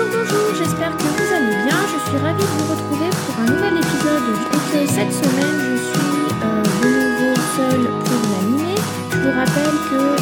Bonjour, 0.00 0.18
bonjour, 0.18 0.54
j'espère 0.54 0.96
que 0.96 1.02
vous 1.02 1.34
allez 1.34 1.56
bien. 1.64 1.76
Je 1.92 2.08
suis 2.08 2.16
ravie 2.16 2.42
de 2.42 2.48
vous 2.48 2.72
retrouver 2.72 3.10
pour 3.10 3.38
un 3.38 3.44
nouvel 3.44 3.76
épisode. 3.76 4.26
Donc 4.50 4.88
cette 4.88 5.12
semaine, 5.12 5.56
je 5.60 5.76
suis 5.76 6.24
euh, 6.42 6.62
de 6.80 6.88
nouveau 7.04 7.34
seule 7.56 7.86
pour 8.04 8.20
l'animer. 8.32 8.80
Je 9.10 9.18
vous 9.18 9.30
rappelle 9.30 9.76
que 9.90 10.00
euh, 10.00 10.16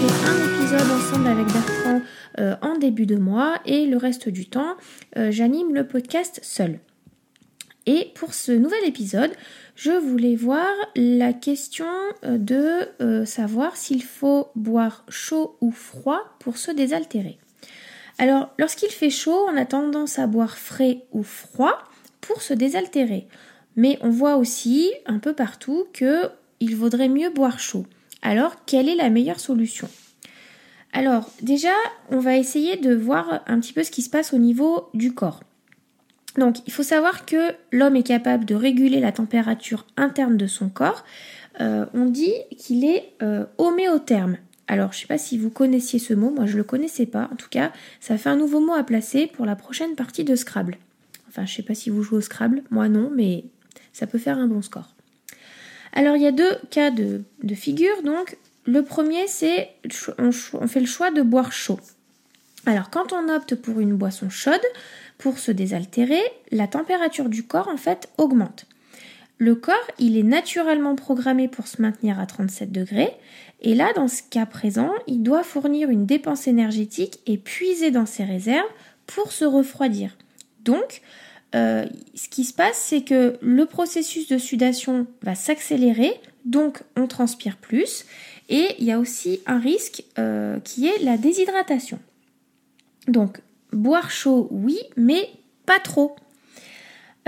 fait 0.00 0.14
un 0.26 0.38
épisode 0.48 0.90
ensemble 0.90 1.26
avec 1.26 1.46
Bertrand 1.48 2.00
euh, 2.38 2.56
en 2.62 2.78
début 2.78 3.04
de 3.04 3.16
mois 3.16 3.58
et 3.66 3.84
le 3.84 3.98
reste 3.98 4.30
du 4.30 4.48
temps, 4.48 4.76
j'anime 5.14 5.74
le 5.74 5.86
podcast 5.86 6.40
seul. 6.42 6.78
Et 7.84 8.12
pour 8.14 8.32
ce 8.32 8.52
nouvel 8.52 8.84
épisode, 8.86 9.32
je 9.74 9.90
voulais 9.90 10.36
voir 10.36 10.72
la 10.96 11.34
question 11.34 11.86
de 12.22 12.88
savoir 13.26 13.76
s'il 13.76 14.02
faut 14.02 14.48
boire 14.54 15.04
chaud 15.10 15.58
ou 15.60 15.72
froid 15.72 16.36
pour 16.38 16.56
se 16.56 16.70
désaltérer. 16.70 17.38
Alors, 18.20 18.50
lorsqu'il 18.58 18.90
fait 18.90 19.08
chaud, 19.08 19.46
on 19.48 19.56
a 19.56 19.64
tendance 19.64 20.18
à 20.18 20.26
boire 20.26 20.58
frais 20.58 21.06
ou 21.10 21.22
froid 21.22 21.78
pour 22.20 22.42
se 22.42 22.52
désaltérer. 22.52 23.26
Mais 23.76 23.98
on 24.02 24.10
voit 24.10 24.36
aussi 24.36 24.92
un 25.06 25.18
peu 25.18 25.32
partout 25.32 25.86
que 25.94 26.28
il 26.60 26.76
vaudrait 26.76 27.08
mieux 27.08 27.30
boire 27.30 27.58
chaud. 27.58 27.86
Alors, 28.20 28.66
quelle 28.66 28.90
est 28.90 28.94
la 28.94 29.08
meilleure 29.08 29.40
solution? 29.40 29.88
Alors, 30.92 31.30
déjà, 31.40 31.72
on 32.10 32.18
va 32.18 32.36
essayer 32.36 32.76
de 32.76 32.94
voir 32.94 33.42
un 33.46 33.58
petit 33.58 33.72
peu 33.72 33.84
ce 33.84 33.90
qui 33.90 34.02
se 34.02 34.10
passe 34.10 34.34
au 34.34 34.38
niveau 34.38 34.90
du 34.92 35.14
corps. 35.14 35.40
Donc, 36.36 36.56
il 36.66 36.74
faut 36.74 36.82
savoir 36.82 37.24
que 37.24 37.54
l'homme 37.72 37.96
est 37.96 38.06
capable 38.06 38.44
de 38.44 38.54
réguler 38.54 39.00
la 39.00 39.12
température 39.12 39.86
interne 39.96 40.36
de 40.36 40.46
son 40.46 40.68
corps. 40.68 41.04
Euh, 41.62 41.86
on 41.94 42.04
dit 42.04 42.34
qu'il 42.58 42.84
est 42.84 43.14
euh, 43.22 43.46
homéotherme. 43.56 44.36
Alors, 44.70 44.92
je 44.92 44.98
ne 44.98 45.00
sais 45.00 45.06
pas 45.08 45.18
si 45.18 45.36
vous 45.36 45.50
connaissiez 45.50 45.98
ce 45.98 46.14
mot, 46.14 46.30
moi 46.30 46.46
je 46.46 46.52
ne 46.52 46.58
le 46.58 46.62
connaissais 46.62 47.04
pas. 47.04 47.28
En 47.32 47.34
tout 47.34 47.48
cas, 47.50 47.72
ça 47.98 48.16
fait 48.16 48.28
un 48.28 48.36
nouveau 48.36 48.60
mot 48.60 48.72
à 48.72 48.84
placer 48.84 49.26
pour 49.26 49.44
la 49.44 49.56
prochaine 49.56 49.96
partie 49.96 50.22
de 50.22 50.36
Scrabble. 50.36 50.76
Enfin, 51.28 51.44
je 51.44 51.50
ne 51.50 51.56
sais 51.56 51.62
pas 51.64 51.74
si 51.74 51.90
vous 51.90 52.04
jouez 52.04 52.18
au 52.18 52.20
Scrabble, 52.20 52.62
moi 52.70 52.88
non, 52.88 53.10
mais 53.12 53.42
ça 53.92 54.06
peut 54.06 54.16
faire 54.16 54.38
un 54.38 54.46
bon 54.46 54.62
score. 54.62 54.94
Alors, 55.92 56.14
il 56.14 56.22
y 56.22 56.26
a 56.28 56.30
deux 56.30 56.54
cas 56.70 56.92
de, 56.92 57.24
figure. 57.56 58.00
Donc, 58.04 58.38
le 58.64 58.84
premier, 58.84 59.26
c'est 59.26 59.70
on, 60.18 60.30
on 60.52 60.68
fait 60.68 60.78
le 60.78 60.86
choix 60.86 61.10
de 61.10 61.22
boire 61.22 61.50
chaud. 61.50 61.80
Alors, 62.64 62.90
quand 62.90 63.12
on 63.12 63.28
opte 63.28 63.56
pour 63.56 63.80
une 63.80 63.96
boisson 63.96 64.30
chaude, 64.30 64.54
pour 65.18 65.40
se 65.40 65.50
désaltérer, 65.50 66.22
la 66.52 66.68
température 66.68 67.28
du 67.28 67.42
corps, 67.42 67.66
en 67.66 67.76
fait, 67.76 68.08
augmente. 68.18 68.66
Le 69.40 69.54
corps, 69.54 69.74
il 69.98 70.18
est 70.18 70.22
naturellement 70.22 70.94
programmé 70.94 71.48
pour 71.48 71.66
se 71.66 71.80
maintenir 71.80 72.20
à 72.20 72.26
37 72.26 72.70
degrés, 72.70 73.16
et 73.62 73.74
là, 73.74 73.90
dans 73.94 74.06
ce 74.06 74.22
cas 74.22 74.44
présent, 74.44 74.90
il 75.06 75.22
doit 75.22 75.42
fournir 75.42 75.88
une 75.88 76.04
dépense 76.04 76.46
énergétique 76.46 77.20
et 77.24 77.38
puiser 77.38 77.90
dans 77.90 78.04
ses 78.04 78.24
réserves 78.24 78.68
pour 79.06 79.32
se 79.32 79.46
refroidir. 79.46 80.18
Donc, 80.62 81.00
euh, 81.54 81.86
ce 82.14 82.28
qui 82.28 82.44
se 82.44 82.52
passe, 82.52 82.76
c'est 82.76 83.00
que 83.00 83.38
le 83.40 83.64
processus 83.64 84.28
de 84.28 84.36
sudation 84.36 85.06
va 85.22 85.34
s'accélérer, 85.34 86.12
donc 86.44 86.82
on 86.94 87.06
transpire 87.06 87.56
plus, 87.56 88.04
et 88.50 88.74
il 88.78 88.84
y 88.84 88.92
a 88.92 88.98
aussi 88.98 89.40
un 89.46 89.58
risque 89.58 90.04
euh, 90.18 90.60
qui 90.60 90.86
est 90.86 91.02
la 91.02 91.16
déshydratation. 91.16 91.98
Donc, 93.08 93.40
boire 93.72 94.10
chaud, 94.10 94.48
oui, 94.50 94.78
mais 94.98 95.30
pas 95.64 95.80
trop. 95.80 96.14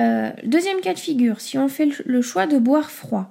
Euh, 0.00 0.30
deuxième 0.44 0.80
cas 0.80 0.94
de 0.94 0.98
figure, 0.98 1.40
si 1.40 1.58
on 1.58 1.68
fait 1.68 1.88
le 2.04 2.22
choix 2.22 2.46
de 2.46 2.58
boire 2.58 2.90
froid, 2.90 3.30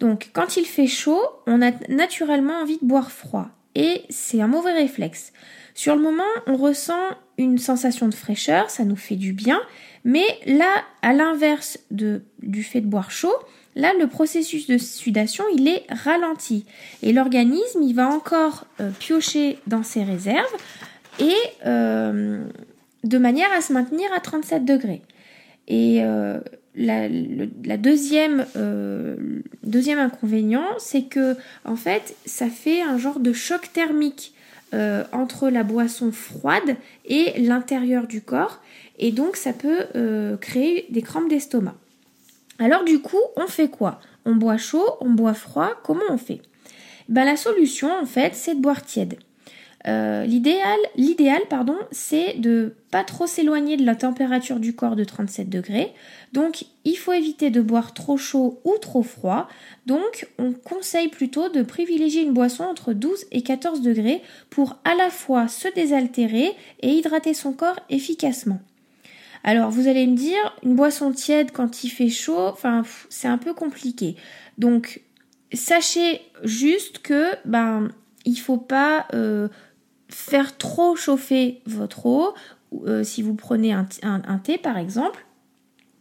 donc 0.00 0.30
quand 0.32 0.56
il 0.56 0.64
fait 0.64 0.86
chaud, 0.86 1.20
on 1.46 1.60
a 1.60 1.72
naturellement 1.88 2.60
envie 2.60 2.78
de 2.80 2.86
boire 2.86 3.10
froid 3.10 3.48
et 3.74 4.02
c'est 4.10 4.40
un 4.40 4.46
mauvais 4.46 4.72
réflexe. 4.72 5.32
Sur 5.74 5.96
le 5.96 6.02
moment, 6.02 6.22
on 6.46 6.56
ressent 6.56 7.00
une 7.36 7.58
sensation 7.58 8.08
de 8.08 8.14
fraîcheur, 8.14 8.70
ça 8.70 8.84
nous 8.84 8.96
fait 8.96 9.16
du 9.16 9.32
bien, 9.32 9.60
mais 10.04 10.26
là, 10.46 10.82
à 11.02 11.12
l'inverse 11.12 11.78
du 11.90 12.62
fait 12.62 12.80
de 12.80 12.86
boire 12.86 13.10
chaud, 13.10 13.34
là, 13.76 13.92
le 13.98 14.08
processus 14.08 14.66
de 14.66 14.78
sudation, 14.78 15.44
il 15.54 15.68
est 15.68 15.84
ralenti 15.88 16.64
et 17.02 17.12
l'organisme, 17.12 17.82
il 17.82 17.94
va 17.94 18.08
encore 18.08 18.66
euh, 18.80 18.90
piocher 18.98 19.58
dans 19.66 19.82
ses 19.82 20.02
réserves 20.02 20.56
et 21.20 21.36
euh, 21.66 22.44
de 23.04 23.18
manière 23.18 23.52
à 23.56 23.60
se 23.60 23.72
maintenir 23.72 24.08
à 24.16 24.20
37 24.20 24.64
degrés. 24.64 25.02
Et 25.68 26.02
euh, 26.02 26.40
la, 26.74 27.08
deuxième, 27.76 28.46
euh, 28.56 29.16
deuxième 29.62 29.98
inconvénient, 29.98 30.66
c'est 30.78 31.02
que 31.02 31.36
en 31.64 31.76
fait, 31.76 32.16
ça 32.24 32.48
fait 32.48 32.80
un 32.80 32.96
genre 32.96 33.20
de 33.20 33.34
choc 33.34 33.70
thermique 33.72 34.34
euh, 34.74 35.04
entre 35.12 35.50
la 35.50 35.62
boisson 35.62 36.10
froide 36.10 36.76
et 37.04 37.38
l'intérieur 37.38 38.06
du 38.06 38.22
corps, 38.22 38.60
et 38.98 39.12
donc 39.12 39.36
ça 39.36 39.52
peut 39.52 40.36
créer 40.40 40.86
des 40.90 41.02
crampes 41.02 41.28
d'estomac. 41.28 41.76
Alors 42.58 42.84
du 42.84 43.00
coup, 43.00 43.20
on 43.36 43.46
fait 43.46 43.68
quoi? 43.68 44.00
On 44.24 44.34
boit 44.34 44.56
chaud, 44.56 44.96
on 45.00 45.10
boit 45.10 45.34
froid, 45.34 45.70
comment 45.84 46.00
on 46.10 46.18
fait? 46.18 46.40
Ben, 47.08 47.24
La 47.24 47.36
solution, 47.36 47.90
en 47.92 48.06
fait, 48.06 48.34
c'est 48.34 48.56
de 48.56 48.60
boire 48.60 48.84
tiède. 48.84 49.18
Euh, 49.88 50.26
l'idéal, 50.26 50.78
l'idéal, 50.96 51.40
pardon, 51.48 51.76
c'est 51.90 52.38
de 52.38 52.74
pas 52.90 53.04
trop 53.04 53.26
s'éloigner 53.26 53.78
de 53.78 53.86
la 53.86 53.94
température 53.94 54.60
du 54.60 54.74
corps 54.74 54.96
de 54.96 55.04
37 55.04 55.48
degrés. 55.48 55.94
Donc, 56.34 56.66
il 56.84 56.96
faut 56.96 57.12
éviter 57.12 57.48
de 57.48 57.62
boire 57.62 57.94
trop 57.94 58.18
chaud 58.18 58.60
ou 58.64 58.74
trop 58.78 59.02
froid. 59.02 59.48
Donc, 59.86 60.28
on 60.38 60.52
conseille 60.52 61.08
plutôt 61.08 61.48
de 61.48 61.62
privilégier 61.62 62.22
une 62.22 62.34
boisson 62.34 62.64
entre 62.64 62.92
12 62.92 63.24
et 63.32 63.42
14 63.42 63.80
degrés 63.80 64.22
pour 64.50 64.76
à 64.84 64.94
la 64.94 65.08
fois 65.08 65.48
se 65.48 65.68
désaltérer 65.68 66.52
et 66.80 66.90
hydrater 66.90 67.32
son 67.32 67.52
corps 67.52 67.80
efficacement. 67.88 68.60
Alors, 69.42 69.70
vous 69.70 69.88
allez 69.88 70.06
me 70.06 70.16
dire, 70.16 70.56
une 70.64 70.74
boisson 70.74 71.12
tiède 71.12 71.52
quand 71.52 71.82
il 71.84 71.88
fait 71.88 72.10
chaud, 72.10 72.48
enfin, 72.48 72.82
c'est 73.08 73.28
un 73.28 73.38
peu 73.38 73.54
compliqué. 73.54 74.16
Donc, 74.58 75.00
sachez 75.54 76.20
juste 76.42 76.98
que, 76.98 77.30
ben, 77.46 77.88
il 78.24 78.36
faut 78.36 78.58
pas 78.58 79.06
euh, 79.14 79.48
faire 80.08 80.56
trop 80.56 80.96
chauffer 80.96 81.60
votre 81.66 82.06
eau, 82.06 82.34
euh, 82.86 83.02
si 83.02 83.22
vous 83.22 83.34
prenez 83.34 83.72
un, 83.72 83.84
thé 84.42 84.58
par 84.58 84.76
exemple, 84.76 85.24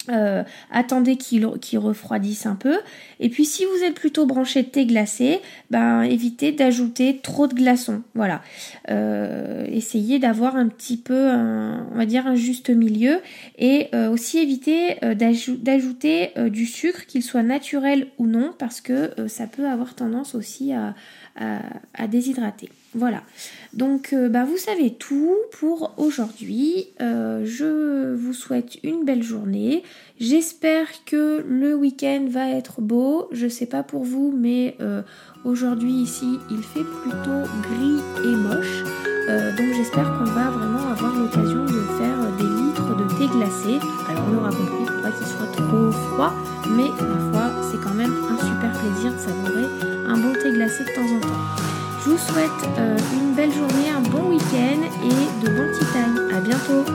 euh, 0.10 0.44
attendez 0.72 1.18
qu'il 1.18 1.46
refroidisse 1.78 2.46
un 2.46 2.56
peu. 2.56 2.80
Et 3.20 3.30
puis 3.30 3.46
si 3.46 3.66
vous 3.66 3.84
êtes 3.84 3.94
plutôt 3.94 4.26
branché 4.26 4.64
thé 4.64 4.86
glacé, 4.86 5.42
ben 5.70 6.04
évitez 6.04 6.54
d'ajouter 6.54 7.20
trop 7.22 7.48
de 7.48 7.54
glaçons. 7.54 8.04
Voilà. 8.16 8.42
Euh, 8.90 9.66
essayez 9.70 10.18
d'avoir 10.18 10.56
un 10.56 10.68
petit 10.70 10.96
peu, 10.96 11.30
on 11.30 11.96
va 11.96 12.06
dire 12.06 12.26
un 12.26 12.36
juste 12.36 12.70
milieu, 12.70 13.20
et 13.58 13.90
aussi 14.10 14.40
évitez 14.40 14.98
d'ajouter 15.16 16.32
du 16.50 16.66
sucre, 16.66 17.06
qu'il 17.06 17.24
soit 17.24 17.44
naturel 17.44 18.08
ou 18.18 18.28
non, 18.28 18.54
parce 18.58 18.80
que 18.80 19.14
ça 19.28 19.46
peut 19.48 19.68
avoir 19.68 19.94
tendance 19.96 20.36
aussi 20.36 20.72
à 20.74 22.08
déshydrater. 22.08 22.70
Voilà. 22.98 23.22
Donc, 23.74 24.12
euh, 24.12 24.28
bah, 24.28 24.44
vous 24.44 24.58
savez 24.58 24.92
tout 24.92 25.36
pour 25.60 25.94
aujourd'hui. 25.98 26.88
Euh, 27.00 27.44
je 27.46 28.16
vous 28.16 28.34
souhaite 28.34 28.84
une 28.84 29.06
belle 29.06 29.22
journée. 29.22 29.84
J'espère 30.20 30.88
que 31.06 31.46
le 31.48 31.76
week-end 31.76 32.26
va 32.28 32.50
être 32.50 32.82
beau. 32.82 33.28
Je 33.32 33.48
sais 33.48 33.68
pas 33.68 33.84
pour 33.84 34.04
vous, 34.04 34.34
mais 34.36 34.76
euh, 34.82 35.04
aujourd'hui 35.46 35.92
ici, 35.92 36.40
il 36.50 36.64
fait 36.64 36.84
plutôt 37.04 37.44
gris 37.62 38.02
et 38.26 38.36
moche. 38.36 38.84
donc, 39.58 39.76
j'espère 39.76 40.18
qu'on 40.18 40.32
va 40.32 40.50
vraiment 40.50 40.90
avoir 40.90 41.14
l'occasion 41.16 41.66
de 41.66 41.82
faire 42.00 42.18
des 42.40 42.50
litres 42.64 42.96
de 42.98 43.08
thé 43.20 43.28
glacé. 43.32 43.78
Alors, 44.10 44.24
on 44.32 44.38
aura 44.38 44.50
compris, 44.50 44.86
il 44.88 45.02
pas 45.04 45.12
qu'il 45.12 45.28
soit 45.28 45.52
trop 45.52 45.92
froid, 45.92 46.34
mais 46.72 46.90
ma 46.90 47.32
foi, 47.32 47.62
c'est 47.70 47.80
quand 47.84 47.94
même 47.94 48.14
un 48.32 48.38
super 48.38 48.72
plaisir 48.72 49.14
de 49.14 49.20
savourer 49.20 49.66
un 50.08 50.18
bon 50.18 50.34
thé 50.34 50.52
glacé 50.52 50.84
de 50.84 50.96
temps 50.96 51.16
en 51.16 51.20
temps. 51.20 51.77
Je 52.04 52.12
vous 52.12 52.18
souhaite 52.18 52.52
euh, 52.78 52.98
une 53.14 53.34
belle 53.34 53.52
journée, 53.52 53.90
un 53.90 54.02
bon 54.02 54.30
week-end 54.30 54.82
et 55.04 55.46
de 55.46 55.50
bons 55.50 55.72
tea 55.78 55.86
time. 55.92 56.30
À 56.34 56.40
bientôt 56.40 56.86